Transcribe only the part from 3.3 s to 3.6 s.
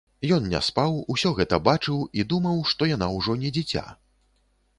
не